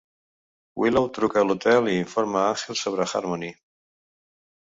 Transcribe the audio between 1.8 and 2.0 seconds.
i